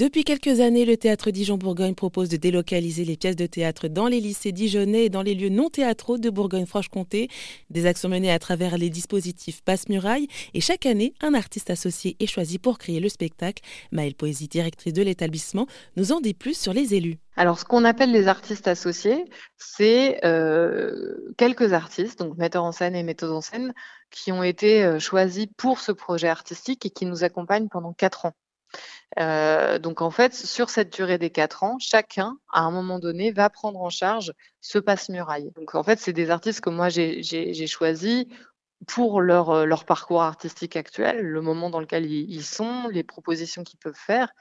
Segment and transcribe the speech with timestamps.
[0.00, 4.18] Depuis quelques années, le théâtre Dijon-Bourgogne propose de délocaliser les pièces de théâtre dans les
[4.18, 7.28] lycées dijonnais et dans les lieux non théâtraux de Bourgogne-Franche-Comté.
[7.68, 12.26] Des actions menées à travers les dispositifs Passe-Muraille et chaque année, un artiste associé est
[12.26, 13.62] choisi pour créer le spectacle.
[13.92, 15.66] Maëlle Poésie, directrice de l'établissement,
[15.96, 17.18] nous en dit plus sur les élus.
[17.36, 19.26] Alors, ce qu'on appelle les artistes associés,
[19.58, 23.74] c'est euh, quelques artistes, donc metteurs en scène et metteuses en scène,
[24.10, 28.24] qui ont été euh, choisis pour ce projet artistique et qui nous accompagnent pendant quatre
[28.24, 28.32] ans.
[29.18, 33.32] Euh, donc en fait, sur cette durée des quatre ans, chacun, à un moment donné,
[33.32, 35.50] va prendre en charge ce passe-muraille.
[35.56, 38.26] Donc en fait, c'est des artistes que moi j'ai choisis
[38.86, 43.62] pour leur, euh, leur parcours artistique actuel, le moment dans lequel ils, sont, les propositions
[43.62, 44.32] qu'ils peuvent faire.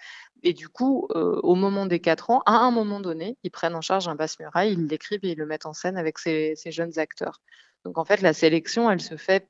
[0.43, 3.75] Et du coup, euh, au moment des quatre ans, à un moment donné, ils prennent
[3.75, 6.71] en charge un passe-muraille, ils l'écrivent et ils le mettent en scène avec ces, ces
[6.71, 7.41] jeunes acteurs.
[7.83, 9.49] Donc en fait, la sélection, elle se fait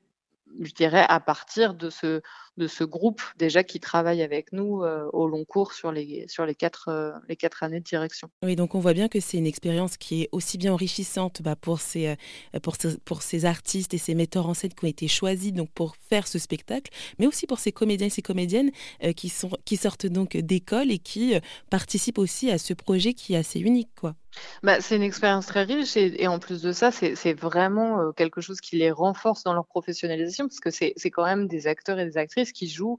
[0.60, 2.22] je dirais, à partir de ce,
[2.56, 6.44] de ce groupe déjà qui travaille avec nous euh, au long cours sur les, sur
[6.46, 8.28] les quatre, euh, les quatre années de direction.
[8.42, 11.56] Oui, donc on voit bien que c'est une expérience qui est aussi bien enrichissante bah,
[11.56, 14.88] pour, ces, euh, pour, ces, pour ces artistes et ces metteurs en scène qui ont
[14.88, 18.70] été choisis donc, pour faire ce spectacle, mais aussi pour ces comédiens et ces comédiennes
[19.16, 21.34] qui, sont, qui sortent donc d'école et qui
[21.70, 23.90] participent aussi à ce projet qui est assez unique.
[23.98, 24.14] Quoi.
[24.62, 28.60] Bah, c'est une expérience très riche et, en plus de ça, c'est vraiment quelque chose
[28.60, 32.16] qui les renforce dans leur professionnalisation parce que c'est quand même des acteurs et des
[32.16, 32.98] actrices qui jouent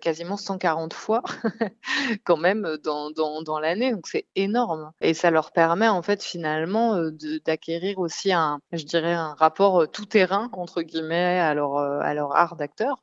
[0.00, 1.22] quasiment 140 fois
[2.24, 4.92] quand même dans, dans, l'année, donc c'est énorme.
[5.00, 6.98] Et ça leur permet en fait finalement
[7.44, 12.34] d'acquérir aussi un, je dirais, un rapport tout terrain entre guillemets à leur, à leur
[12.34, 13.02] art d'acteur,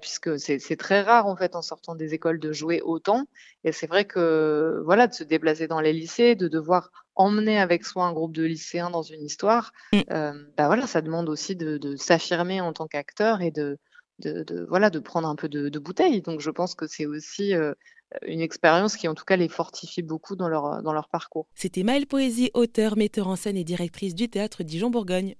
[0.00, 3.24] puisque c'est très rare en fait en sortant des écoles de jouer autant.
[3.64, 7.84] Et c'est vrai que voilà, de se déplacer dans les lycées, de devoir emmener avec
[7.84, 10.02] soi un groupe de lycéens dans une histoire, mmh.
[10.56, 13.50] bah voilà, ça demande aussi de, de s'affirmer en tant qu'acteur et
[14.18, 16.22] de voilà, de prendre un peu de, bouteille.
[16.22, 17.74] Donc je pense que c'est aussi euh,
[18.26, 21.46] une expérience qui en tout cas les fortifie beaucoup dans leur, dans leur parcours.
[21.54, 25.34] C'était Maëlle Poésie, auteure, metteur en scène et directrice du théâtre Dijon-Bourgogne.